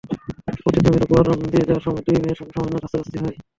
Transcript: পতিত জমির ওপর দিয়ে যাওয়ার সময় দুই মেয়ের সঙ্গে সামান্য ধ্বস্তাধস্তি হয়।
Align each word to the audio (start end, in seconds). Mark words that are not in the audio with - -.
পতিত 0.63 0.83
জমির 0.85 1.03
ওপর 1.07 1.21
দিয়ে 1.43 1.67
যাওয়ার 1.67 1.85
সময় 1.85 2.03
দুই 2.05 2.17
মেয়ের 2.17 2.37
সঙ্গে 2.39 2.53
সামান্য 2.55 2.75
ধ্বস্তাধস্তি 2.75 3.17
হয়। 3.19 3.35